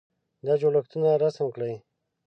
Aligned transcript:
دا 0.45 0.53
جوړښتونه 0.61 1.09
رسم 1.23 1.45
کړئ. 1.55 1.73